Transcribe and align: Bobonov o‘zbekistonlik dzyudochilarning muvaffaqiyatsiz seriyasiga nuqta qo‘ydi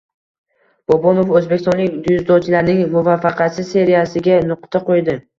Bobonov 0.93 1.33
o‘zbekistonlik 1.39 1.99
dzyudochilarning 2.07 2.79
muvaffaqiyatsiz 2.93 3.69
seriyasiga 3.75 4.39
nuqta 4.49 4.83
qo‘ydi 4.89 5.15